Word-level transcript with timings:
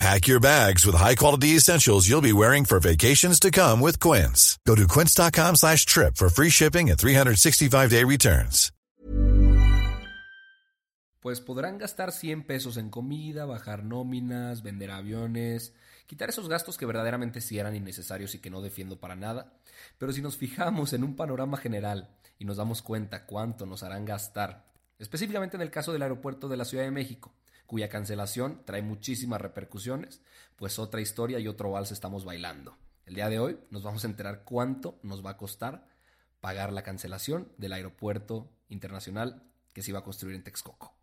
Pack 0.00 0.26
your 0.26 0.40
bags 0.40 0.84
with 0.84 0.96
high-quality 0.96 1.56
essentials 1.56 2.08
you'll 2.08 2.20
be 2.20 2.32
wearing 2.32 2.64
for 2.64 2.80
vacations 2.80 3.38
to 3.40 3.50
come 3.50 3.80
with 3.80 3.98
Quince. 4.00 4.58
Go 4.66 4.74
to 4.74 4.86
quince.com 4.86 5.56
slash 5.56 5.86
trip 5.86 6.16
for 6.16 6.28
free 6.28 6.50
shipping 6.50 6.90
and 6.90 6.98
365-day 6.98 8.04
returns. 8.04 8.72
Pues 11.20 11.40
podrán 11.40 11.78
gastar 11.78 12.12
100 12.12 12.46
pesos 12.46 12.76
en 12.76 12.90
comida, 12.90 13.46
bajar 13.46 13.82
nóminas, 13.82 14.62
vender 14.62 14.90
aviones, 14.90 15.72
quitar 16.06 16.28
esos 16.28 16.50
gastos 16.50 16.76
que 16.76 16.84
verdaderamente 16.84 17.40
sí 17.40 17.58
eran 17.58 17.74
innecesarios 17.74 18.34
y 18.34 18.40
que 18.40 18.50
no 18.50 18.60
defiendo 18.60 19.00
para 19.00 19.16
nada. 19.16 19.54
Pero 19.96 20.12
si 20.12 20.20
nos 20.20 20.36
fijamos 20.36 20.92
en 20.92 21.02
un 21.02 21.16
panorama 21.16 21.56
general 21.56 22.10
y 22.38 22.44
nos 22.44 22.58
damos 22.58 22.82
cuenta 22.82 23.24
cuánto 23.24 23.64
nos 23.64 23.82
harán 23.82 24.04
gastar, 24.04 24.66
específicamente 24.98 25.56
en 25.56 25.62
el 25.62 25.70
caso 25.70 25.94
del 25.94 26.02
aeropuerto 26.02 26.46
de 26.46 26.58
la 26.58 26.66
Ciudad 26.66 26.84
de 26.84 26.90
México, 26.90 27.32
cuya 27.74 27.88
cancelación 27.88 28.62
trae 28.64 28.82
muchísimas 28.82 29.40
repercusiones, 29.40 30.20
pues 30.54 30.78
otra 30.78 31.00
historia 31.00 31.40
y 31.40 31.48
otro 31.48 31.72
vals 31.72 31.90
estamos 31.90 32.24
bailando. 32.24 32.78
El 33.04 33.16
día 33.16 33.28
de 33.28 33.40
hoy 33.40 33.58
nos 33.70 33.82
vamos 33.82 34.04
a 34.04 34.06
enterar 34.06 34.44
cuánto 34.44 35.00
nos 35.02 35.26
va 35.26 35.30
a 35.30 35.36
costar 35.36 35.84
pagar 36.40 36.72
la 36.72 36.84
cancelación 36.84 37.48
del 37.58 37.72
aeropuerto 37.72 38.48
internacional 38.68 39.42
que 39.72 39.82
se 39.82 39.90
iba 39.90 39.98
a 39.98 40.04
construir 40.04 40.36
en 40.36 40.44
Texcoco. 40.44 40.94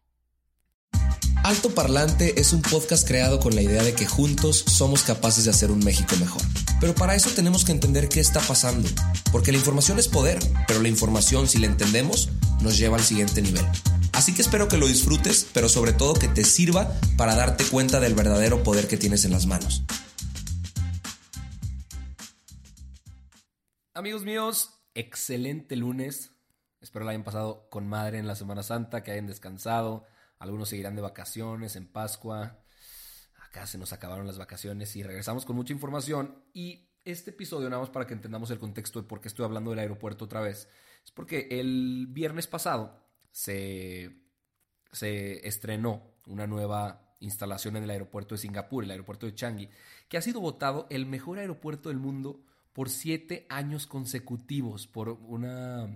Alto 1.44 1.76
Parlante 1.76 2.40
es 2.40 2.54
un 2.54 2.62
podcast 2.62 3.06
creado 3.06 3.42
con 3.42 3.54
la 3.54 3.64
idea 3.64 3.84
de 3.84 3.94
que 3.94 4.06
juntos 4.06 4.64
somos 4.66 5.04
capaces 5.04 5.44
de 5.44 5.52
hacer 5.52 5.72
un 5.72 5.84
México 5.84 6.16
mejor. 6.22 6.42
Pero 6.80 6.96
para 6.96 7.16
eso 7.16 7.32
tenemos 7.32 7.66
que 7.66 7.74
entender 7.74 8.08
qué 8.08 8.22
está 8.22 8.40
pasando, 8.40 8.88
porque 9.34 9.52
la 9.52 9.58
información 9.58 10.00
es 10.00 10.08
poder, 10.08 10.40
pero 10.70 10.82
la 10.82 10.88
información 10.88 11.50
si 11.50 11.60
la 11.60 11.68
entendemos 11.68 12.30
nos 12.62 12.78
lleva 12.78 12.96
al 12.96 13.04
siguiente 13.04 13.42
nivel. 13.42 13.66
Así 14.22 14.36
que 14.36 14.44
espero 14.44 14.68
que 14.68 14.78
lo 14.78 14.86
disfrutes, 14.86 15.50
pero 15.52 15.68
sobre 15.68 15.94
todo 15.94 16.14
que 16.14 16.28
te 16.28 16.44
sirva 16.44 16.92
para 17.18 17.34
darte 17.34 17.64
cuenta 17.66 18.00
del 18.00 18.14
verdadero 18.14 18.62
poder 18.62 18.88
que 18.88 18.96
tienes 18.96 19.26
en 19.26 19.32
las 19.32 19.48
manos. 19.48 19.84
Amigos 23.96 24.24
míos, 24.24 24.80
excelente 24.94 25.76
lunes. 25.76 26.34
Espero 26.82 27.04
la 27.04 27.10
hayan 27.10 27.24
pasado 27.24 27.68
con 27.72 27.88
madre 27.88 28.20
en 28.20 28.28
la 28.28 28.36
Semana 28.36 28.62
Santa, 28.62 29.02
que 29.02 29.10
hayan 29.10 29.26
descansado. 29.26 30.06
Algunos 30.38 30.70
seguirán 30.70 30.96
de 30.96 31.02
vacaciones 31.02 31.76
en 31.76 31.88
Pascua. 31.88 32.60
Acá 33.44 33.66
se 33.66 33.80
nos 33.80 33.92
acabaron 33.92 34.28
las 34.28 34.38
vacaciones 34.38 34.96
y 34.96 35.02
regresamos 35.02 35.46
con 35.46 35.56
mucha 35.56 35.74
información. 35.74 36.44
Y 36.54 36.92
este 37.06 37.32
episodio, 37.32 37.72
nada 37.72 37.82
más 37.82 37.90
para 37.90 38.06
que 38.06 38.14
entendamos 38.14 38.52
el 38.52 38.60
contexto 38.60 39.02
de 39.02 39.08
por 39.08 39.20
qué 39.20 39.30
estoy 39.30 39.46
hablando 39.46 39.72
del 39.72 39.80
aeropuerto 39.80 40.26
otra 40.26 40.42
vez, 40.42 40.68
es 41.04 41.10
porque 41.10 41.48
el 41.50 42.06
viernes 42.08 42.46
pasado 42.46 43.02
se, 43.32 44.12
estrenó 45.02 46.16
una 46.28 46.48
nueva 46.48 47.16
instalación 47.20 47.78
en 47.78 47.84
el 47.84 47.90
aeropuerto 47.90 48.36
de 48.36 48.42
Singapur, 48.42 48.84
el 48.84 48.92
aeropuerto 48.92 49.26
de 49.26 49.36
Changi, 49.36 49.70
que 50.10 50.18
ha 50.18 50.22
sido 50.22 50.42
votado 50.42 50.88
el 50.90 51.06
mejor 51.06 51.40
aeropuerto 51.40 51.90
del 51.90 52.00
mundo 52.00 52.44
por 52.74 52.90
siete 52.90 53.46
años 53.50 53.88
consecutivos 53.88 54.88
por 54.88 55.10
una, 55.10 55.88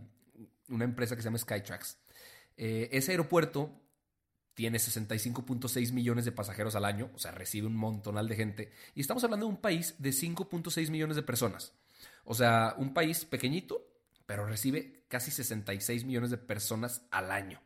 una 0.69 0.83
empresa 0.83 1.16
que 1.16 1.22
se 1.22 1.27
llama 1.27 1.38
Skytrax. 1.38 1.97
Eh, 2.58 2.89
ese 2.92 3.11
aeropuerto 3.11 3.81
tiene 4.53 4.77
65.6 4.77 5.92
millones 5.92 6.25
de 6.25 6.31
pasajeros 6.31 6.75
al 6.75 6.86
año, 6.86 7.11
o 7.14 7.20
sea, 7.20 7.31
recibe 7.31 7.67
un 7.67 7.75
montonal 7.75 8.27
de 8.27 8.36
gente. 8.36 8.72
Y 8.95 9.02
estamos 9.02 9.23
hablando 9.23 9.45
de 9.45 9.52
un 9.52 9.61
país 9.61 9.95
de 9.99 10.11
5.6 10.11 10.89
millones 10.89 11.17
de 11.17 11.23
personas. 11.23 11.73
O 12.23 12.33
sea, 12.33 12.73
un 12.77 12.93
país 12.93 13.26
pequeñito, 13.26 13.86
pero 14.25 14.45
recibe 14.45 15.05
casi 15.08 15.31
66 15.31 16.05
millones 16.05 16.31
de 16.31 16.37
personas 16.37 17.05
al 17.11 17.31
año. 17.31 17.61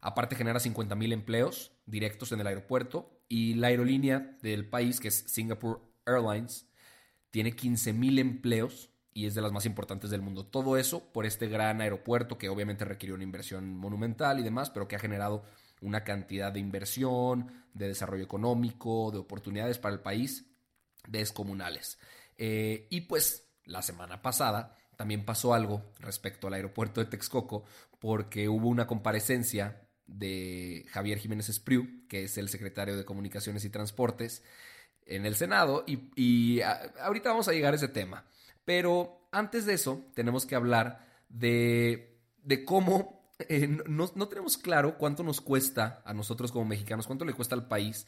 Aparte 0.00 0.36
genera 0.36 0.60
50 0.60 0.94
mil 0.94 1.12
empleos 1.12 1.72
directos 1.84 2.32
en 2.32 2.40
el 2.40 2.46
aeropuerto 2.46 3.20
y 3.28 3.54
la 3.54 3.68
aerolínea 3.68 4.36
del 4.42 4.68
país, 4.68 4.98
que 4.98 5.08
es 5.08 5.24
Singapore 5.26 5.80
Airlines, 6.06 6.66
tiene 7.30 7.54
15 7.54 7.92
mil 7.92 8.18
empleos 8.18 8.90
y 9.12 9.26
es 9.26 9.34
de 9.34 9.42
las 9.42 9.52
más 9.52 9.66
importantes 9.66 10.10
del 10.10 10.22
mundo. 10.22 10.46
Todo 10.46 10.76
eso 10.76 11.12
por 11.12 11.26
este 11.26 11.48
gran 11.48 11.80
aeropuerto 11.80 12.38
que 12.38 12.48
obviamente 12.48 12.84
requirió 12.84 13.14
una 13.14 13.24
inversión 13.24 13.76
monumental 13.76 14.40
y 14.40 14.42
demás, 14.42 14.70
pero 14.70 14.88
que 14.88 14.96
ha 14.96 15.00
generado 15.00 15.44
una 15.80 16.04
cantidad 16.04 16.52
de 16.52 16.60
inversión, 16.60 17.52
de 17.74 17.88
desarrollo 17.88 18.24
económico, 18.24 19.10
de 19.10 19.18
oportunidades 19.18 19.78
para 19.78 19.94
el 19.94 20.00
país 20.00 20.46
descomunales. 21.08 21.98
Eh, 22.38 22.86
y 22.90 23.02
pues 23.02 23.48
la 23.64 23.82
semana 23.82 24.22
pasada 24.22 24.74
también 25.00 25.24
pasó 25.24 25.54
algo 25.54 25.94
respecto 25.98 26.46
al 26.46 26.52
aeropuerto 26.52 27.00
de 27.00 27.06
Texcoco 27.06 27.64
porque 28.00 28.50
hubo 28.50 28.68
una 28.68 28.86
comparecencia 28.86 29.88
de 30.06 30.84
Javier 30.90 31.16
Jiménez 31.16 31.48
Espriu, 31.48 32.06
que 32.06 32.24
es 32.24 32.36
el 32.36 32.50
secretario 32.50 32.98
de 32.98 33.06
Comunicaciones 33.06 33.64
y 33.64 33.70
Transportes, 33.70 34.42
en 35.06 35.24
el 35.24 35.36
Senado 35.36 35.84
y, 35.86 36.60
ahorita 36.60 37.30
vamos 37.30 37.48
a 37.48 37.52
llegar 37.52 37.72
a 37.72 37.76
ese 37.76 37.88
tema. 37.88 38.26
Pero 38.66 39.26
antes 39.32 39.64
de 39.64 39.72
eso 39.72 40.04
tenemos 40.12 40.44
que 40.44 40.54
hablar 40.54 41.06
de, 41.30 42.20
de 42.42 42.62
cómo 42.66 43.32
eh, 43.48 43.66
no, 43.66 44.28
tenemos 44.28 44.58
claro 44.58 44.98
cuánto 44.98 45.22
nos 45.22 45.40
cuesta 45.40 46.02
a 46.04 46.12
nosotros 46.12 46.52
como 46.52 46.66
mexicanos, 46.66 47.06
cuánto 47.06 47.24
le 47.24 47.32
cuesta 47.32 47.54
al 47.54 47.68
país 47.68 48.06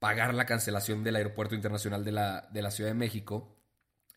pagar 0.00 0.34
la 0.34 0.46
cancelación 0.46 1.04
del 1.04 1.14
Aeropuerto 1.14 1.54
Internacional 1.54 2.04
de 2.04 2.10
la, 2.10 2.48
de 2.52 2.60
la 2.60 2.72
Ciudad 2.72 2.90
de 2.90 2.94
México 2.94 3.54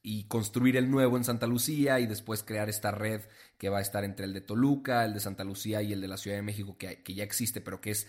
y 0.04 0.26
construir 0.26 0.78
el 0.78 0.90
nuevo 0.90 1.18
en 1.18 1.24
Santa 1.24 1.48
Lucía 1.48 2.00
y 2.00 2.08
después 2.08 2.44
crear 2.44 2.70
esta 2.70 2.92
red 2.92 3.22
que 3.58 3.70
va 3.70 3.80
a 3.80 3.82
estar 3.82 4.04
entre 4.04 4.26
el 4.26 4.34
de 4.34 4.42
Toluca, 4.42 5.06
el 5.06 5.14
de 5.14 5.20
Santa 5.20 5.44
Lucía 5.44 5.82
y 5.82 5.94
el 5.94 6.02
de 6.02 6.08
la 6.08 6.18
Ciudad 6.18 6.38
de 6.38 6.44
México 6.44 6.78
que, 6.78 7.04
que 7.04 7.14
ya 7.14 7.24
existe, 7.24 7.62
pero 7.62 7.82
que 7.82 7.92
es 7.92 8.08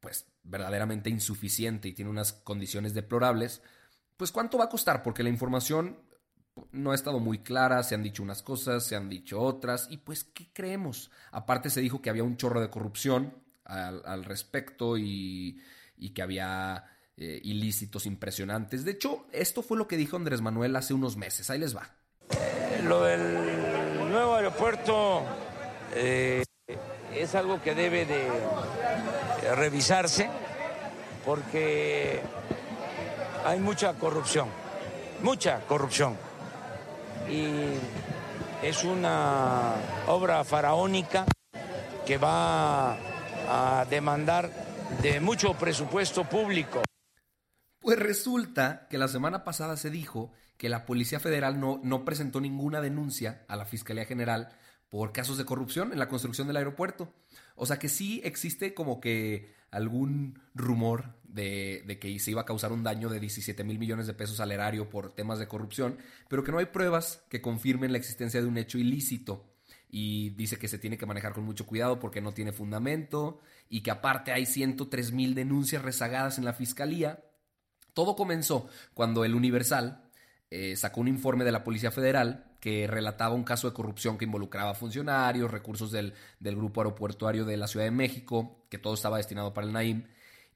pues 0.00 0.26
verdaderamente 0.42 1.10
insuficiente 1.10 1.88
y 1.88 1.92
tiene 1.92 2.10
unas 2.10 2.32
condiciones 2.32 2.94
deplorables, 2.94 3.62
pues 4.16 4.32
cuánto 4.32 4.58
va 4.58 4.64
a 4.64 4.68
costar, 4.68 5.02
porque 5.02 5.22
la 5.22 5.28
información 5.28 5.98
no 6.72 6.92
ha 6.92 6.94
estado 6.94 7.20
muy 7.20 7.40
clara, 7.40 7.82
se 7.82 7.94
han 7.94 8.02
dicho 8.02 8.22
unas 8.22 8.42
cosas, 8.42 8.84
se 8.84 8.96
han 8.96 9.08
dicho 9.08 9.40
otras, 9.40 9.88
y 9.90 9.98
pues, 9.98 10.24
¿qué 10.24 10.48
creemos? 10.52 11.10
Aparte 11.30 11.70
se 11.70 11.80
dijo 11.80 12.00
que 12.00 12.10
había 12.10 12.24
un 12.24 12.36
chorro 12.36 12.60
de 12.60 12.70
corrupción 12.70 13.34
al, 13.64 14.24
respecto 14.24 14.96
y, 14.96 15.60
que 16.14 16.22
había 16.22 16.84
eh, 17.18 17.40
ilícitos 17.44 18.06
impresionantes. 18.06 18.84
De 18.84 18.92
hecho, 18.92 19.26
esto 19.32 19.62
fue 19.62 19.78
lo 19.78 19.88
que 19.88 19.96
dijo 19.96 20.16
Andrés 20.16 20.42
Manuel 20.42 20.76
hace 20.76 20.92
unos 20.92 21.16
meses. 21.16 21.48
Ahí 21.48 21.58
les 21.58 21.74
va. 21.74 21.88
Eh, 22.30 22.80
lo 22.84 23.02
del 23.04 24.10
nuevo 24.10 24.34
aeropuerto 24.34 25.22
eh, 25.94 26.44
es 27.14 27.34
algo 27.34 27.62
que 27.62 27.74
debe 27.74 28.04
de 28.04 28.28
revisarse 29.54 30.28
porque 31.24 32.20
hay 33.44 33.60
mucha 33.60 33.94
corrupción, 33.94 34.48
mucha 35.22 35.60
corrupción 35.66 36.16
y 37.30 37.46
es 38.62 38.84
una 38.84 39.74
obra 40.06 40.44
faraónica 40.44 41.26
que 42.04 42.18
va 42.18 42.92
a 43.48 43.86
demandar 43.88 44.50
de 45.02 45.20
mucho 45.20 45.54
presupuesto 45.54 46.24
público. 46.24 46.82
Pues 47.86 48.00
resulta 48.00 48.88
que 48.90 48.98
la 48.98 49.06
semana 49.06 49.44
pasada 49.44 49.76
se 49.76 49.90
dijo 49.90 50.32
que 50.56 50.68
la 50.68 50.86
Policía 50.86 51.20
Federal 51.20 51.60
no, 51.60 51.80
no 51.84 52.04
presentó 52.04 52.40
ninguna 52.40 52.80
denuncia 52.80 53.44
a 53.46 53.54
la 53.54 53.64
Fiscalía 53.64 54.04
General 54.04 54.48
por 54.88 55.12
casos 55.12 55.38
de 55.38 55.44
corrupción 55.44 55.92
en 55.92 56.00
la 56.00 56.08
construcción 56.08 56.48
del 56.48 56.56
aeropuerto. 56.56 57.14
O 57.54 57.64
sea 57.64 57.78
que 57.78 57.88
sí 57.88 58.20
existe 58.24 58.74
como 58.74 59.00
que 59.00 59.54
algún 59.70 60.40
rumor 60.52 61.14
de, 61.22 61.96
que 62.00 62.18
se 62.18 62.32
iba 62.32 62.40
a 62.40 62.44
causar 62.44 62.72
un 62.72 62.82
daño 62.82 63.08
de 63.08 63.20
17 63.20 63.62
mil 63.62 63.78
millones 63.78 64.08
de 64.08 64.14
pesos 64.14 64.40
al 64.40 64.50
erario 64.50 64.90
por 64.90 65.14
temas 65.14 65.38
de 65.38 65.46
corrupción, 65.46 65.96
pero 66.28 66.42
que 66.42 66.50
no 66.50 66.58
hay 66.58 66.66
pruebas 66.66 67.22
que 67.28 67.40
confirmen 67.40 67.92
la 67.92 67.98
existencia 67.98 68.42
de 68.42 68.48
un 68.48 68.58
hecho 68.58 68.78
ilícito. 68.78 69.44
Y 69.88 70.30
dice 70.30 70.58
que 70.58 70.66
se 70.66 70.78
tiene 70.78 70.98
que 70.98 71.06
manejar 71.06 71.34
con 71.34 71.44
mucho 71.44 71.66
cuidado 71.66 72.00
porque 72.00 72.20
no 72.20 72.34
tiene 72.34 72.50
fundamento 72.50 73.38
y 73.68 73.82
que 73.82 73.92
aparte 73.92 74.32
hay 74.32 74.44
103 74.44 75.12
mil 75.12 75.36
denuncias 75.36 75.82
rezagadas 75.82 76.38
en 76.38 76.46
la 76.46 76.52
fiscalía. 76.52 77.22
Todo 77.96 78.14
comenzó 78.14 78.68
cuando 78.92 79.24
el 79.24 79.34
Universal 79.34 80.02
eh, 80.50 80.76
sacó 80.76 81.00
un 81.00 81.08
informe 81.08 81.46
de 81.46 81.52
la 81.52 81.64
Policía 81.64 81.90
Federal 81.90 82.44
que 82.60 82.86
relataba 82.86 83.34
un 83.34 83.42
caso 83.42 83.70
de 83.70 83.72
corrupción 83.72 84.18
que 84.18 84.26
involucraba 84.26 84.74
funcionarios, 84.74 85.50
recursos 85.50 85.90
del, 85.92 86.12
del, 86.38 86.56
grupo 86.56 86.82
aeropuertuario 86.82 87.46
de 87.46 87.56
la 87.56 87.66
Ciudad 87.66 87.86
de 87.86 87.92
México, 87.92 88.66
que 88.68 88.76
todo 88.76 88.92
estaba 88.92 89.16
destinado 89.16 89.54
para 89.54 89.66
el 89.66 89.72
Naim, 89.72 90.04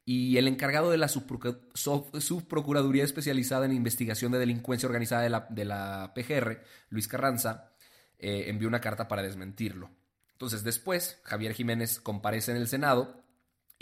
y 0.05 0.37
el 0.37 0.49
encargado 0.49 0.91
de 0.91 0.99
la 0.99 1.09
subprocuraduría 1.09 3.05
especializada 3.05 3.65
en 3.65 3.73
investigación 3.73 4.33
de 4.33 4.39
delincuencia 4.39 4.87
organizada 4.87 5.23
de 5.49 5.65
la, 5.65 6.13
PGR, 6.15 6.63
Luis 6.91 7.09
Carranza, 7.09 7.73
eh, 8.19 8.45
envió 8.49 8.69
una 8.69 8.83
carta 8.83 9.09
para 9.09 9.23
desmentirlo. 9.23 9.89
Entonces 10.33 10.63
después, 10.63 11.19
Javier 11.23 11.55
Jiménez 11.55 12.01
comparece 12.01 12.51
en 12.51 12.59
el 12.59 12.69
Senado 12.69 13.20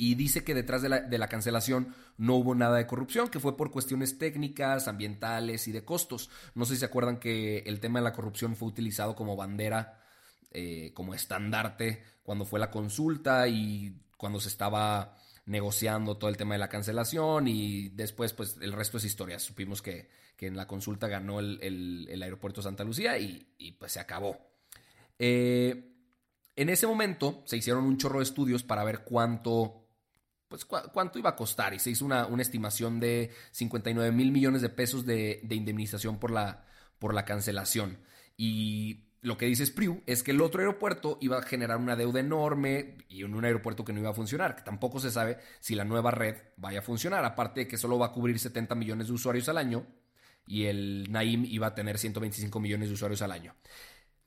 y 0.00 0.14
dice 0.14 0.44
que 0.44 0.54
detrás 0.54 0.80
de 0.80 1.18
la, 1.18 1.28
cancelación 1.28 1.92
no 2.18 2.36
hubo 2.36 2.54
nada 2.54 2.76
de 2.76 2.86
corrupción, 2.86 3.28
que 3.28 3.40
fue 3.40 3.56
por 3.56 3.72
cuestiones 3.72 4.16
técnicas, 4.16 4.86
ambientales 4.86 5.66
y 5.66 5.72
de 5.72 5.84
costos. 5.84 6.30
No 6.54 6.64
sé 6.64 6.74
si 6.74 6.80
se 6.80 6.86
acuerdan 6.86 7.18
que 7.18 7.64
el 7.66 7.80
tema 7.80 7.98
de 7.98 8.04
la 8.04 8.12
corrupción 8.12 8.54
fue 8.54 8.68
utilizado 8.68 9.16
como 9.16 9.34
bandera, 9.34 10.00
eh, 10.52 10.92
como 10.94 11.14
estandarte, 11.14 12.04
cuando 12.22 12.44
fue 12.44 12.60
la 12.60 12.70
consulta 12.70 13.48
y 13.48 14.00
cuando 14.16 14.38
se 14.38 14.50
estaba 14.50 15.16
negociando 15.46 16.16
todo 16.16 16.30
el 16.30 16.36
tema 16.36 16.54
de 16.54 16.60
la 16.60 16.68
cancelación 16.68 17.48
y 17.48 17.88
después 17.88 18.32
pues 18.34 18.56
el 18.60 18.72
resto 18.74 18.98
es 18.98 19.04
historia. 19.04 19.40
Supimos 19.40 19.82
que, 19.82 20.08
en 20.38 20.56
la 20.56 20.68
consulta 20.68 21.08
ganó 21.08 21.40
el, 21.40 22.22
aeropuerto 22.22 22.62
Santa 22.62 22.84
Lucía 22.84 23.18
y, 23.18 23.52
y 23.58 23.72
pues 23.72 23.90
se 23.90 23.98
acabó. 23.98 24.38
Eh, 25.18 25.92
en 26.54 26.68
ese 26.68 26.86
momento 26.86 27.42
se 27.46 27.56
hicieron 27.56 27.84
un 27.84 27.98
chorro 27.98 28.18
de 28.18 28.24
estudios 28.24 28.62
para 28.64 28.82
ver 28.82 29.04
cuánto, 29.04 29.87
pues, 30.48 30.64
cuánto 30.64 31.18
iba 31.18 31.30
a 31.30 31.36
costar 31.36 31.74
y 31.74 31.78
se 31.78 31.90
hizo 31.90 32.04
una, 32.04 32.26
estimación 32.40 33.00
de 33.00 33.30
59 33.52 34.12
mil 34.12 34.32
millones 34.32 34.62
de 34.62 34.68
pesos 34.68 35.04
de, 35.04 35.40
indemnización 35.50 36.18
por 36.18 36.30
la, 36.30 36.64
por 36.98 37.14
la 37.14 37.24
cancelación. 37.24 37.98
Y 38.36 39.04
lo 39.20 39.36
que 39.36 39.46
dice 39.46 39.66
Spriu 39.66 40.02
es 40.06 40.22
que 40.22 40.30
el 40.30 40.40
otro 40.40 40.60
aeropuerto 40.60 41.18
iba 41.20 41.38
a 41.38 41.42
generar 41.42 41.78
una 41.78 41.96
deuda 41.96 42.20
enorme 42.20 42.98
y 43.08 43.24
un 43.24 43.44
aeropuerto 43.44 43.84
que 43.84 43.92
no 43.92 44.00
iba 44.00 44.10
a 44.10 44.14
funcionar, 44.14 44.56
que 44.56 44.62
tampoco 44.62 45.00
se 45.00 45.10
sabe 45.10 45.38
si 45.60 45.74
la 45.74 45.84
nueva 45.84 46.10
red 46.10 46.36
vaya 46.56 46.78
a 46.78 46.82
funcionar, 46.82 47.24
aparte 47.24 47.60
de 47.60 47.68
que 47.68 47.76
solo 47.76 47.98
va 47.98 48.06
a 48.06 48.12
cubrir 48.12 48.38
70 48.38 48.74
millones 48.74 49.08
de 49.08 49.12
usuarios 49.12 49.48
al 49.48 49.58
año 49.58 49.86
y 50.46 50.64
el 50.64 51.10
Naim 51.10 51.44
iba 51.44 51.66
a 51.66 51.74
tener 51.74 51.98
125 51.98 52.58
millones 52.58 52.88
de 52.88 52.94
usuarios 52.94 53.20
al 53.22 53.32
año. 53.32 53.54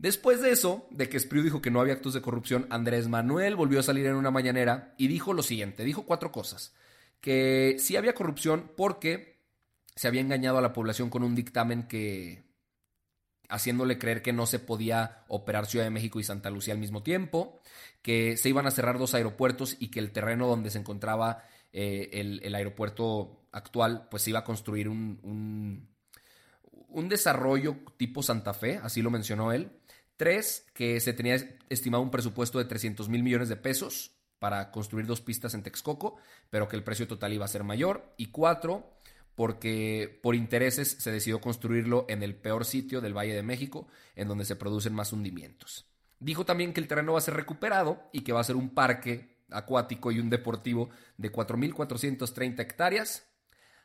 Después 0.02 0.42
de 0.42 0.50
eso, 0.50 0.88
de 0.90 1.10
que 1.10 1.20
Spriu 1.20 1.44
dijo 1.44 1.62
que 1.62 1.70
no 1.70 1.80
había 1.80 1.94
actos 1.94 2.16
de 2.16 2.24
corrupción, 2.24 2.66
Andrés 2.72 3.08
Manuel 3.08 3.56
volvió 3.56 3.80
a 3.80 3.84
salir 3.84 4.08
en 4.08 4.16
una 4.16 4.32
mañanera 4.32 4.96
y 4.98 5.08
dijo 5.08 5.32
lo 5.32 5.44
siguiente, 5.44 5.84
dijo 5.84 6.08
cuatro 6.08 6.32
cosas. 6.32 6.74
Que 7.20 7.76
sí 7.78 7.96
había 7.96 8.16
corrupción 8.16 8.72
porque 8.76 9.44
se 9.96 10.08
había 10.08 10.22
engañado 10.22 10.58
a 10.58 10.62
la 10.62 10.74
población 10.74 11.12
con 11.12 11.22
un 11.22 11.36
dictamen 11.36 11.88
que 11.88 12.44
haciéndole 13.48 14.00
creer 14.00 14.24
que 14.24 14.34
no 14.34 14.48
se 14.48 14.58
podía 14.58 15.24
operar 15.28 15.68
Ciudad 15.68 15.86
de 15.86 15.92
México 15.92 16.20
y 16.20 16.24
Santa 16.24 16.50
Lucía 16.50 16.74
al 16.74 16.80
mismo 16.80 17.04
tiempo, 17.04 17.62
que 18.02 18.38
se 18.38 18.50
iban 18.50 18.66
a 18.66 18.72
cerrar 18.72 18.98
dos 18.98 19.14
aeropuertos 19.14 19.78
y 19.78 19.92
que 19.92 20.00
el 20.00 20.12
terreno 20.12 20.48
donde 20.48 20.72
se 20.72 20.80
encontraba 20.80 21.44
eh, 21.74 22.10
el, 22.42 22.56
aeropuerto 22.56 23.46
actual, 23.52 24.08
pues 24.10 24.24
se 24.24 24.32
iba 24.32 24.40
a 24.40 24.46
construir 24.46 24.90
un, 24.90 25.88
un 26.92 27.10
desarrollo 27.10 27.78
tipo 27.98 28.24
Santa 28.24 28.56
Fe, 28.56 28.80
así 28.82 29.02
lo 29.02 29.12
mencionó 29.12 29.52
él, 29.52 29.72
Tres, 30.22 30.68
que 30.76 31.00
se 31.00 31.14
tenía 31.14 31.36
estimado 31.68 32.04
un 32.04 32.12
presupuesto 32.12 32.60
de 32.60 32.66
300 32.66 33.10
mil 33.10 33.24
millones 33.24 33.50
de 33.50 33.56
pesos 33.56 34.12
para 34.38 34.70
construir 34.70 35.08
dos 35.08 35.20
pistas 35.20 35.56
en 35.56 35.64
Texcoco, 35.64 36.18
pero 36.52 36.68
que 36.68 36.76
el 36.76 36.84
precio 36.84 37.08
total 37.08 37.34
iba 37.34 37.46
a 37.46 37.48
ser 37.48 37.64
mayor. 37.64 38.14
Y 38.18 38.28
cuatro, 38.28 39.00
porque 39.34 40.20
por 40.22 40.36
intereses 40.36 40.92
se 40.92 41.12
decidió 41.12 41.42
construirlo 41.42 42.06
en 42.08 42.22
el 42.22 42.36
peor 42.36 42.66
sitio 42.66 43.02
del 43.02 43.18
Valle 43.18 43.34
de 43.34 43.42
México, 43.42 43.88
en 44.16 44.28
donde 44.28 44.46
se 44.46 44.56
producen 44.56 44.94
más 44.94 45.12
hundimientos. 45.12 45.88
Dijo 46.20 46.46
también 46.46 46.72
que 46.74 46.82
el 46.82 46.88
terreno 46.88 47.14
va 47.14 47.18
a 47.18 47.22
ser 47.22 47.34
recuperado 47.34 48.08
y 48.14 48.22
que 48.22 48.32
va 48.32 48.42
a 48.42 48.44
ser 48.44 48.58
un 48.58 48.76
parque 48.76 49.40
acuático 49.50 50.12
y 50.12 50.20
un 50.20 50.30
deportivo 50.30 50.92
de 51.18 51.32
4.430 51.32 52.60
hectáreas, 52.60 53.26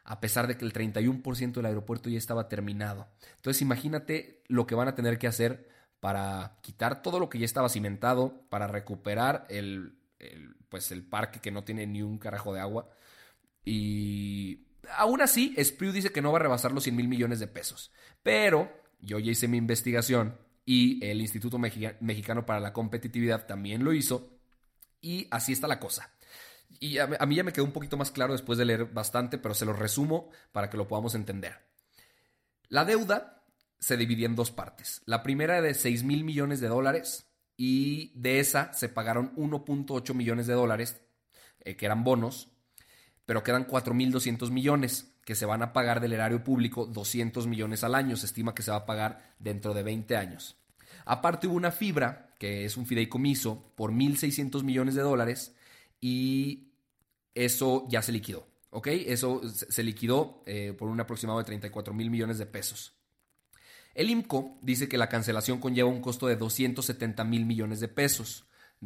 a 0.04 0.20
pesar 0.20 0.48
de 0.48 0.58
que 0.58 0.66
el 0.66 0.74
31% 0.74 1.52
del 1.54 1.64
aeropuerto 1.64 2.10
ya 2.10 2.18
estaba 2.18 2.50
terminado. 2.50 3.08
Entonces 3.36 3.62
imagínate 3.62 4.42
lo 4.48 4.66
que 4.66 4.74
van 4.74 4.88
a 4.88 4.94
tener 4.94 5.18
que 5.18 5.28
hacer 5.28 5.74
para 6.00 6.58
quitar 6.62 7.02
todo 7.02 7.18
lo 7.18 7.28
que 7.28 7.38
ya 7.38 7.44
estaba 7.44 7.68
cimentado, 7.68 8.46
para 8.48 8.66
recuperar 8.66 9.46
el, 9.48 9.98
pues 10.68 10.92
el 10.92 11.04
parque 11.04 11.40
que 11.40 11.50
no 11.50 11.64
tiene 11.64 11.86
ni 11.86 12.02
un 12.02 12.18
carajo 12.18 12.54
de 12.54 12.60
agua. 12.60 12.88
Y 13.64 14.66
aún 14.96 15.20
así, 15.20 15.54
Spriu 15.62 15.92
dice 15.92 16.12
que 16.12 16.22
no 16.22 16.32
va 16.32 16.38
a 16.38 16.42
rebasar 16.42 16.72
los 16.72 16.84
100 16.84 16.96
mil 16.96 17.08
millones 17.08 17.40
de 17.40 17.46
pesos. 17.46 17.92
Pero 18.22 18.70
yo 19.00 19.18
ya 19.18 19.32
hice 19.32 19.48
mi 19.48 19.56
investigación 19.56 20.38
y 20.64 21.04
el 21.04 21.20
Instituto 21.20 21.58
Mexicano 21.58 22.44
para 22.44 22.60
la 22.60 22.72
Competitividad 22.72 23.46
también 23.46 23.84
lo 23.84 23.92
hizo. 23.92 24.38
Y 25.00 25.28
así 25.30 25.52
está 25.52 25.68
la 25.68 25.78
cosa. 25.78 26.12
Y 26.80 26.98
a, 26.98 27.06
mí 27.06 27.36
ya 27.36 27.44
me 27.44 27.52
quedó 27.52 27.64
un 27.64 27.72
poquito 27.72 27.96
más 27.96 28.10
claro 28.10 28.32
después 28.32 28.58
de 28.58 28.64
leer 28.64 28.86
bastante, 28.86 29.38
pero 29.38 29.54
se 29.54 29.64
lo 29.64 29.72
resumo 29.72 30.30
para 30.52 30.68
que 30.68 30.76
lo 30.76 30.88
podamos 30.88 31.14
entender. 31.14 31.58
La 32.68 32.84
deuda 32.84 33.35
se 33.78 33.96
dividía 33.96 34.26
en 34.26 34.36
dos 34.36 34.50
partes. 34.50 35.02
La 35.04 35.22
primera 35.22 35.60
de 35.60 35.74
6 35.74 36.04
mil 36.04 36.24
millones 36.24 36.60
de 36.60 36.68
dólares 36.68 37.26
y 37.56 38.12
de 38.14 38.40
esa 38.40 38.72
se 38.72 38.88
pagaron 38.88 39.34
1.8 39.36 40.14
millones 40.14 40.46
de 40.46 40.54
dólares, 40.54 41.00
eh, 41.60 41.76
que 41.76 41.86
eran 41.86 42.04
bonos, 42.04 42.50
pero 43.24 43.42
quedan 43.42 43.66
4.200 43.66 44.50
millones 44.50 45.16
que 45.24 45.34
se 45.34 45.46
van 45.46 45.62
a 45.62 45.72
pagar 45.72 46.00
del 46.00 46.12
erario 46.12 46.44
público 46.44 46.86
200 46.86 47.46
millones 47.46 47.82
al 47.82 47.94
año. 47.94 48.16
Se 48.16 48.26
estima 48.26 48.54
que 48.54 48.62
se 48.62 48.70
va 48.70 48.78
a 48.78 48.86
pagar 48.86 49.34
dentro 49.38 49.74
de 49.74 49.82
20 49.82 50.16
años. 50.16 50.56
Aparte 51.04 51.46
hubo 51.46 51.56
una 51.56 51.72
fibra, 51.72 52.34
que 52.38 52.64
es 52.64 52.76
un 52.76 52.86
fideicomiso, 52.86 53.72
por 53.74 53.92
1.600 53.92 54.62
millones 54.62 54.94
de 54.94 55.02
dólares 55.02 55.54
y 56.00 56.72
eso 57.34 57.86
ya 57.88 58.02
se 58.02 58.12
liquidó. 58.12 58.46
¿Ok? 58.70 58.88
Eso 58.88 59.40
se 59.44 59.82
liquidó 59.82 60.42
eh, 60.46 60.74
por 60.76 60.88
un 60.88 61.00
aproximado 61.00 61.38
de 61.38 61.44
34 61.44 61.94
mil 61.94 62.10
millones 62.10 62.38
de 62.38 62.46
pesos. 62.46 62.95
El 63.96 64.10
IMCO 64.10 64.58
dice 64.60 64.90
que 64.90 64.98
la 64.98 65.08
cancelación 65.08 65.58
conlleva 65.58 65.88
un 65.88 66.02
costo 66.02 66.26
de 66.26 66.36
270 66.36 67.24
mil 67.24 67.46
millones 67.46 67.80
de 67.80 67.88
pesos. 67.88 68.44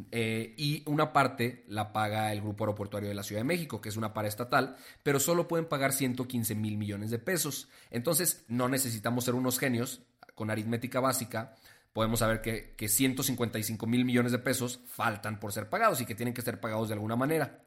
Eh, 0.09 0.55
y 0.57 0.83
una 0.85 1.11
parte 1.11 1.65
la 1.67 1.91
paga 1.91 2.31
el 2.31 2.39
Grupo 2.39 2.63
Aeroportuario 2.63 3.09
de 3.09 3.15
la 3.15 3.23
Ciudad 3.23 3.41
de 3.41 3.45
México, 3.45 3.81
que 3.81 3.89
es 3.89 3.97
una 3.97 4.13
estatal, 4.25 4.77
pero 5.03 5.19
solo 5.19 5.49
pueden 5.49 5.67
pagar 5.67 5.91
115 5.91 6.55
mil 6.55 6.77
millones 6.77 7.11
de 7.11 7.19
pesos. 7.19 7.67
Entonces, 7.89 8.45
no 8.47 8.69
necesitamos 8.69 9.25
ser 9.25 9.35
unos 9.35 9.59
genios 9.59 10.01
con 10.33 10.49
aritmética 10.49 11.01
básica. 11.01 11.55
Podemos 11.91 12.19
saber 12.19 12.41
que, 12.41 12.73
que 12.77 12.87
155 12.87 13.85
mil 13.87 14.05
millones 14.05 14.31
de 14.31 14.39
pesos 14.39 14.79
faltan 14.87 15.41
por 15.41 15.51
ser 15.51 15.67
pagados 15.67 15.99
y 15.99 16.05
que 16.05 16.15
tienen 16.15 16.33
que 16.33 16.41
ser 16.41 16.61
pagados 16.61 16.87
de 16.87 16.93
alguna 16.93 17.17
manera. 17.17 17.65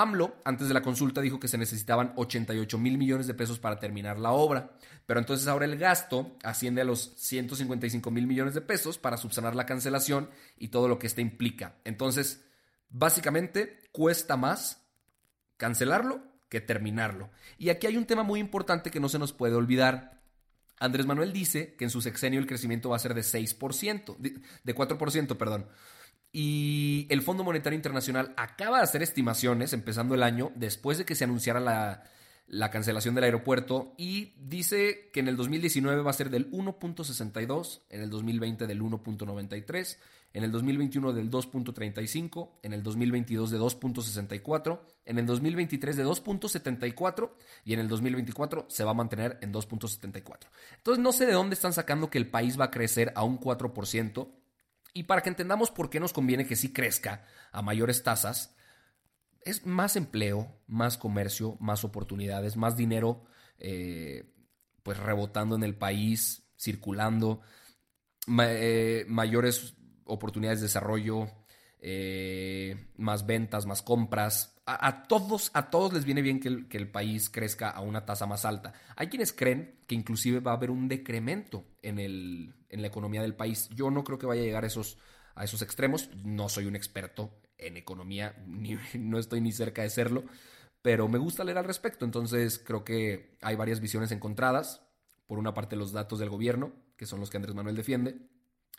AMLO, 0.00 0.36
antes 0.44 0.68
de 0.68 0.74
la 0.74 0.82
consulta, 0.82 1.20
dijo 1.20 1.40
que 1.40 1.48
se 1.48 1.58
necesitaban 1.58 2.12
88 2.14 2.78
mil 2.78 2.98
millones 2.98 3.26
de 3.26 3.34
pesos 3.34 3.58
para 3.58 3.80
terminar 3.80 4.18
la 4.18 4.30
obra, 4.30 4.70
pero 5.06 5.18
entonces 5.18 5.48
ahora 5.48 5.64
el 5.64 5.76
gasto 5.76 6.36
asciende 6.44 6.82
a 6.82 6.84
los 6.84 7.14
155 7.16 8.10
mil 8.12 8.28
millones 8.28 8.54
de 8.54 8.60
pesos 8.60 8.96
para 8.96 9.16
subsanar 9.16 9.56
la 9.56 9.66
cancelación 9.66 10.30
y 10.56 10.68
todo 10.68 10.86
lo 10.86 11.00
que 11.00 11.08
esto 11.08 11.20
implica. 11.20 11.78
Entonces, 11.84 12.44
básicamente, 12.88 13.80
cuesta 13.90 14.36
más 14.36 14.86
cancelarlo 15.56 16.22
que 16.48 16.60
terminarlo. 16.60 17.30
Y 17.58 17.70
aquí 17.70 17.88
hay 17.88 17.96
un 17.96 18.06
tema 18.06 18.22
muy 18.22 18.38
importante 18.38 18.92
que 18.92 19.00
no 19.00 19.08
se 19.08 19.18
nos 19.18 19.32
puede 19.32 19.56
olvidar. 19.56 20.22
Andrés 20.78 21.06
Manuel 21.06 21.32
dice 21.32 21.74
que 21.74 21.84
en 21.84 21.90
su 21.90 22.00
sexenio 22.00 22.38
el 22.38 22.46
crecimiento 22.46 22.90
va 22.90 22.96
a 22.96 23.00
ser 23.00 23.14
de 23.14 23.22
6%, 23.22 24.16
de 24.16 24.74
4%, 24.76 25.36
perdón. 25.36 25.66
Y 26.32 27.06
el 27.10 27.22
Fondo 27.22 27.44
Monetario 27.44 27.76
Internacional 27.76 28.34
acaba 28.36 28.78
de 28.78 28.84
hacer 28.84 29.02
estimaciones 29.02 29.72
empezando 29.72 30.14
el 30.14 30.22
año 30.22 30.52
después 30.54 30.98
de 30.98 31.04
que 31.04 31.14
se 31.14 31.24
anunciara 31.24 31.58
la, 31.58 32.04
la 32.48 32.70
cancelación 32.70 33.14
del 33.14 33.24
aeropuerto 33.24 33.94
y 33.98 34.32
dice 34.38 35.10
que 35.12 35.20
en 35.20 35.28
el 35.28 35.36
2019 35.36 36.02
va 36.02 36.10
a 36.10 36.14
ser 36.14 36.30
del 36.30 36.50
1.62, 36.50 37.82
en 37.90 38.00
el 38.00 38.10
2020 38.10 38.66
del 38.66 38.82
1.93, 38.82 39.96
en 40.32 40.44
el 40.44 40.52
2021 40.52 41.12
del 41.12 41.30
2.35, 41.30 42.50
en 42.62 42.72
el 42.72 42.82
2022 42.82 43.50
de 43.50 43.58
2.64, 43.58 44.80
en 45.04 45.18
el 45.18 45.26
2023 45.26 45.96
de 45.96 46.06
2.74 46.06 47.30
y 47.64 47.74
en 47.74 47.80
el 47.80 47.88
2024 47.88 48.66
se 48.68 48.84
va 48.84 48.92
a 48.92 48.94
mantener 48.94 49.38
en 49.42 49.52
2.74. 49.52 50.48
Entonces 50.76 51.02
no 51.02 51.12
sé 51.12 51.26
de 51.26 51.32
dónde 51.32 51.54
están 51.54 51.74
sacando 51.74 52.08
que 52.08 52.18
el 52.18 52.28
país 52.28 52.58
va 52.58 52.66
a 52.66 52.70
crecer 52.70 53.12
a 53.14 53.24
un 53.24 53.38
4%. 53.38 54.28
Y 54.94 55.04
para 55.04 55.22
que 55.22 55.28
entendamos 55.28 55.70
por 55.70 55.90
qué 55.90 56.00
nos 56.00 56.12
conviene 56.12 56.46
que 56.46 56.56
sí 56.56 56.72
crezca 56.72 57.24
a 57.52 57.62
mayores 57.62 58.02
tasas, 58.02 58.56
es 59.42 59.64
más 59.64 59.96
empleo, 59.96 60.60
más 60.66 60.98
comercio, 60.98 61.56
más 61.60 61.84
oportunidades, 61.84 62.56
más 62.56 62.76
dinero 62.76 63.24
eh, 63.58 64.34
pues 64.82 64.98
rebotando 64.98 65.56
en 65.56 65.64
el 65.64 65.76
país, 65.76 66.48
circulando, 66.56 67.40
eh, 68.40 69.04
mayores 69.08 69.74
oportunidades 70.04 70.60
de 70.60 70.66
desarrollo, 70.66 71.28
eh, 71.80 72.90
más 72.96 73.26
ventas, 73.26 73.66
más 73.66 73.82
compras. 73.82 74.57
A, 74.70 75.04
todos, 75.04 75.50
a 75.54 75.70
todos 75.70 75.94
les 75.94 76.04
viene 76.04 76.20
bien 76.20 76.40
que 76.40 76.48
el, 76.48 76.68
que 76.68 76.76
el, 76.76 76.90
país 76.90 77.30
crezca 77.30 77.70
a 77.70 77.80
una 77.80 78.04
tasa 78.04 78.26
más 78.26 78.44
alta. 78.44 78.74
Hay 78.96 79.08
quienes 79.08 79.32
creen 79.32 79.78
que 79.86 79.94
inclusive 79.94 80.40
va 80.40 80.50
a 80.50 80.56
haber 80.56 80.70
un 80.70 80.88
decremento 80.88 81.64
en, 81.80 81.98
el, 81.98 82.54
en 82.68 82.82
la 82.82 82.88
economía 82.88 83.22
del 83.22 83.34
país. 83.34 83.70
Yo 83.70 83.90
no 83.90 84.04
creo 84.04 84.18
que 84.18 84.26
vaya 84.26 84.42
a 84.42 84.44
llegar 84.44 84.64
a 84.64 84.66
esos, 84.66 84.98
a 85.34 85.44
esos 85.44 85.62
extremos. 85.62 86.10
No 86.22 86.50
soy 86.50 86.66
un 86.66 86.76
experto 86.76 87.40
en 87.56 87.78
economía, 87.78 88.36
ni, 88.46 88.76
no 88.98 89.18
estoy 89.18 89.40
ni 89.40 89.52
cerca 89.52 89.82
de 89.82 89.90
serlo, 89.90 90.24
pero 90.82 91.08
me 91.08 91.18
gusta 91.18 91.44
leer 91.44 91.56
al 91.56 91.64
respecto. 91.64 92.04
Entonces 92.04 92.58
creo 92.58 92.84
que 92.84 93.38
hay 93.40 93.56
varias 93.56 93.80
visiones 93.80 94.12
encontradas. 94.12 94.82
Por 95.26 95.38
una 95.38 95.54
parte 95.54 95.76
los 95.76 95.92
datos 95.92 96.18
del 96.18 96.28
gobierno, 96.28 96.72
que 96.96 97.06
son 97.06 97.20
los 97.20 97.30
que 97.30 97.38
Andrés 97.38 97.54
Manuel 97.54 97.76
defiende, 97.76 98.18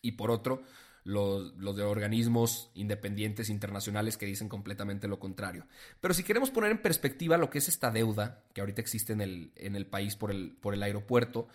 y 0.01 0.12
por 0.13 0.29
otro 0.29 0.62
los, 1.03 1.56
de 1.75 1.84
organismos 1.84 2.72
independientes 2.74 3.50
internacionales 3.50 4.18
que 4.18 4.25
dicen 4.25 4.50
completamente 4.50 5.08
lo 5.08 5.20
contrario. 5.20 5.65
Pero 6.01 6.13
si 6.13 6.24
queremos 6.24 6.51
poner 6.51 6.72
en 6.72 6.82
perspectiva 6.82 7.38
lo 7.38 7.50
que 7.50 7.60
es 7.60 7.68
esta 7.68 7.91
deuda 7.91 8.44
que 8.53 8.62
ahorita 8.62 8.82
existe 8.82 9.13
en 9.13 9.22
el, 9.22 9.51
en 9.56 9.75
el 9.75 9.86
país 9.86 10.15
por 10.15 10.32
el, 10.32 10.51
por 10.60 10.74
el 10.74 10.84
aeropuerto, 10.84 11.48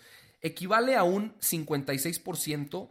equivale 0.43 0.97
a 0.97 1.05
un 1.05 1.35
56% 1.39 2.91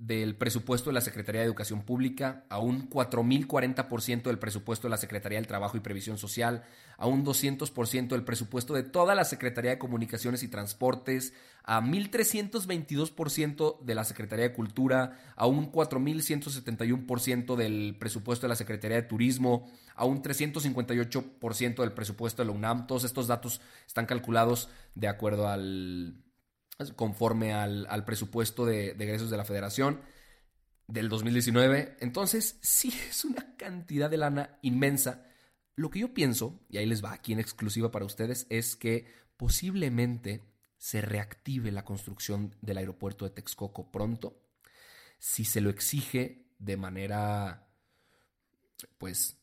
del 0.00 0.34
presupuesto 0.34 0.88
de 0.88 0.94
la 0.94 1.02
Secretaría 1.02 1.42
de 1.42 1.46
Educación 1.46 1.82
Pública, 1.82 2.46
a 2.48 2.58
un 2.58 2.88
4.040% 2.88 4.22
del 4.22 4.38
presupuesto 4.38 4.88
de 4.88 4.90
la 4.92 4.96
Secretaría 4.96 5.36
del 5.36 5.46
Trabajo 5.46 5.76
y 5.76 5.80
Previsión 5.80 6.16
Social, 6.16 6.64
a 6.96 7.06
un 7.06 7.22
200% 7.22 8.08
del 8.08 8.24
presupuesto 8.24 8.72
de 8.72 8.82
toda 8.82 9.14
la 9.14 9.26
Secretaría 9.26 9.72
de 9.72 9.78
Comunicaciones 9.78 10.42
y 10.42 10.48
Transportes, 10.48 11.34
a 11.64 11.82
1.322% 11.82 13.80
de 13.82 13.94
la 13.94 14.04
Secretaría 14.04 14.48
de 14.48 14.54
Cultura, 14.54 15.18
a 15.36 15.46
un 15.46 15.70
4.171% 15.70 17.54
del 17.56 17.94
presupuesto 18.00 18.46
de 18.46 18.48
la 18.48 18.56
Secretaría 18.56 18.96
de 18.96 19.02
Turismo, 19.02 19.70
a 19.94 20.06
un 20.06 20.22
358% 20.22 21.74
del 21.76 21.92
presupuesto 21.92 22.40
de 22.40 22.46
la 22.46 22.52
UNAM. 22.52 22.86
Todos 22.86 23.04
estos 23.04 23.26
datos 23.26 23.60
están 23.86 24.06
calculados 24.06 24.70
de 24.94 25.08
acuerdo 25.08 25.46
al 25.46 26.14
conforme 26.96 27.52
al, 27.52 28.04
presupuesto 28.04 28.64
de, 28.66 28.94
de 28.94 29.04
egresos 29.04 29.30
de 29.30 29.36
la 29.36 29.44
federación 29.44 30.00
del 30.86 31.08
2019. 31.08 31.96
Entonces, 32.00 32.58
sí 32.62 32.92
es 33.08 33.24
una 33.24 33.56
cantidad 33.56 34.10
de 34.10 34.18
lana 34.18 34.58
inmensa. 34.62 35.26
Lo 35.76 35.90
que 35.90 36.00
yo 36.00 36.12
pienso, 36.12 36.60
y 36.68 36.78
ahí 36.78 36.86
les 36.86 37.04
va 37.04 37.12
aquí 37.12 37.32
en 37.32 37.40
exclusiva 37.40 37.90
para 37.90 38.04
ustedes, 38.04 38.46
es 38.50 38.76
que 38.76 39.06
posiblemente 39.36 40.42
se 40.76 41.00
reactive 41.00 41.70
la 41.70 41.84
construcción 41.84 42.56
del 42.60 42.78
aeropuerto 42.78 43.24
de 43.24 43.30
Texcoco 43.30 43.90
pronto, 43.90 44.42
si 45.18 45.44
se 45.44 45.60
lo 45.60 45.70
exige 45.70 46.46
de 46.58 46.76
manera, 46.76 47.68
pues, 48.98 49.38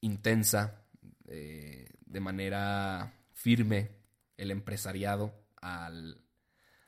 intensa, 0.00 0.84
eh, 1.26 1.88
de 2.04 2.20
manera 2.20 3.24
firme 3.32 3.90
el 4.36 4.50
empresariado 4.50 5.32
al, 5.62 6.23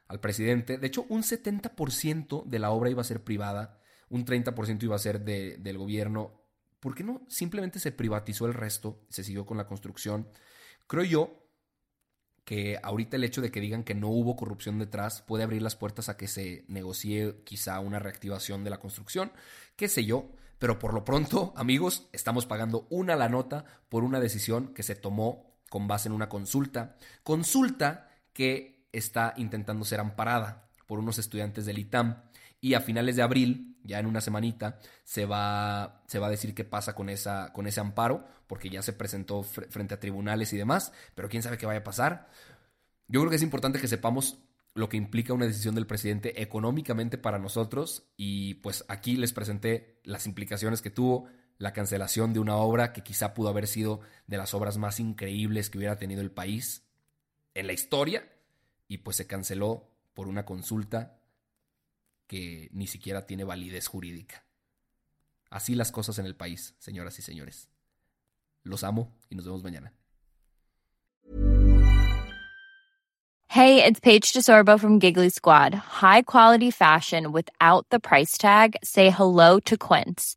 al 0.08 0.20
presidente. 0.20 0.78
De 0.78 0.86
hecho, 0.86 1.06
un 1.08 1.22
70% 1.22 2.44
de 2.44 2.58
la 2.58 2.70
obra 2.70 2.90
iba 2.90 3.00
a 3.00 3.04
ser 3.04 3.25
privada, 3.25 3.80
un 4.08 4.25
30% 4.25 4.82
iba 4.84 4.96
a 4.96 5.00
ser 5.00 5.20
del 5.25 5.78
gobierno. 5.78 6.42
¿Por 6.80 6.94
qué 6.94 7.04
no 7.04 7.22
simplemente 7.28 7.80
se 7.80 7.92
privatizó 7.92 8.46
el 8.46 8.54
resto, 8.54 9.04
se 9.08 9.25
siguió 9.25 9.46
con 9.46 9.56
la 9.56 9.66
construcción? 9.66 10.28
Creo 10.86 11.04
yo 11.04 11.46
que 12.44 12.78
ahorita 12.80 13.16
el 13.16 13.25
hecho 13.25 13.42
de 13.42 13.50
que 13.50 13.60
digan 13.60 13.82
que 13.82 13.96
no 13.96 14.08
hubo 14.08 14.36
corrupción 14.36 14.78
detrás 14.78 15.20
puede 15.22 15.42
abrir 15.42 15.62
las 15.62 15.75
puertas 15.75 16.08
a 16.08 16.16
que 16.16 16.28
se 16.28 16.64
negocie 16.68 17.42
quizá 17.44 17.80
una 17.80 17.98
reactivación 17.98 18.62
de 18.62 18.70
la 18.70 18.78
construcción, 18.78 19.32
qué 19.75 19.88
sé 19.88 20.04
yo, 20.04 20.30
pero 20.60 20.78
por 20.78 20.94
lo 20.94 21.04
pronto, 21.04 21.52
amigos, 21.56 22.08
estamos 22.12 22.46
pagando 22.46 22.86
una 22.88 23.16
la 23.16 23.28
nota 23.28 23.64
por 23.88 24.04
una 24.04 24.20
decisión 24.20 24.72
que 24.75 24.84
se 24.84 24.94
tomó 24.94 25.56
con 25.68 25.88
base 25.88 26.08
en 26.08 26.14
una 26.14 26.28
consulta, 26.28 26.96
consulta 27.25 28.08
que 28.32 28.75
está 28.99 29.35
intentando 29.37 29.85
ser 29.85 30.00
amparada 30.00 30.69
por 30.87 30.99
unos 30.99 31.19
estudiantes 31.19 31.67
del 31.67 31.79
ITAM 31.79 32.23
y 32.61 32.75
a 32.75 32.81
finales 32.81 33.17
de 33.17 33.23
abril, 33.23 33.76
ya 33.85 33.99
en 33.99 34.07
una 34.07 34.21
semanita, 34.21 34.79
se 35.05 35.26
va, 35.26 36.03
se 36.07 36.19
va 36.19 36.29
a 36.29 36.31
decir 36.31 36.55
qué 36.55 36.65
pasa 36.65 36.95
con, 36.95 37.09
esa, 37.09 37.53
con 37.53 37.67
ese 37.67 37.81
amparo, 37.81 38.26
porque 38.47 38.71
ya 38.71 38.83
se 38.83 38.93
presentó 38.93 39.43
frente 39.43 39.95
a 39.95 40.00
tribunales 40.00 40.53
y 40.53 40.57
demás, 40.57 40.93
pero 41.15 41.29
quién 41.29 41.43
sabe 41.43 41.59
qué 41.59 41.67
vaya 41.67 41.81
a 41.81 41.85
pasar. 41.85 42.29
Yo 43.09 43.21
creo 43.21 43.31
que 43.31 43.37
es 43.37 43.43
importante 43.43 43.81
que 43.81 43.88
sepamos 43.88 44.38
lo 44.75 44.88
que 44.88 44.97
implica 44.97 45.33
una 45.33 45.47
decisión 45.47 45.75
del 45.75 45.87
presidente 45.87 46.43
económicamente 46.43 47.19
para 47.19 47.38
nosotros 47.38 48.11
y 48.17 48.55
pues 48.55 48.85
aquí 48.88 49.17
les 49.17 49.33
presenté 49.33 50.00
las 50.05 50.26
implicaciones 50.26 50.83
que 50.83 50.91
tuvo 50.91 51.29
la 51.59 51.73
cancelación 51.73 52.35
de 52.35 52.41
una 52.41 52.57
obra 52.57 52.93
que 52.93 53.03
quizá 53.03 53.33
pudo 53.33 53.49
haber 53.49 53.67
sido 53.67 54.00
de 54.26 54.37
las 54.37 54.53
obras 54.53 54.76
más 54.76 55.00
increíbles 55.00 55.71
que 55.71 55.79
hubiera 55.79 55.97
tenido 55.97 56.21
el 56.21 56.31
país 56.31 56.83
en 57.55 57.67
la 57.67 57.73
historia 57.73 58.29
y 58.88 58.99
pues 58.99 59.16
se 59.16 59.26
canceló 59.26 59.90
por 60.14 60.28
una 60.28 60.45
consulta 60.45 61.19
que 62.26 62.69
ni 62.73 62.87
siquiera 62.87 63.26
tiene 63.26 63.45
validez 63.45 63.87
jurídica. 63.87 64.45
Así 65.50 65.75
las 65.75 65.93
cosas 65.93 66.19
en 66.19 66.26
el 66.26 66.35
país, 66.35 66.75
señoras 66.78 67.19
y 67.19 67.23
señores. 67.23 67.69
Los 68.62 68.83
amo 68.83 69.16
y 69.31 69.37
nos 69.37 69.45
vemos 69.45 69.62
mañana. 69.62 69.93
Hey, 73.49 73.83
it's 73.83 74.00
Paige 74.00 74.35
DeSorbo 74.35 74.78
from 74.78 74.99
Giggly 75.00 75.31
Squad. 75.31 75.73
High 75.73 76.23
quality 76.23 76.71
fashion 76.71 77.33
without 77.33 77.87
the 77.90 77.99
price 77.99 78.37
tag. 78.37 78.76
Say 78.83 79.09
hello 79.09 79.61
to 79.61 79.78
Quince. 79.78 80.37